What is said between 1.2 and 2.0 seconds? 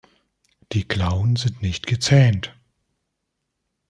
sind nicht